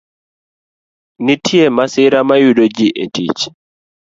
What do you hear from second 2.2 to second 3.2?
ma yudo ji e